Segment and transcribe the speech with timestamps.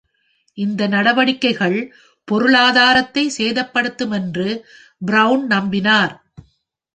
[0.57, 1.75] இந்த நடவடிக்கைகள்
[2.27, 4.47] பொருளாதாரத்தை சேதப்படுத்தும் என்று
[5.05, 6.15] பிரவுன் நம்பினார்.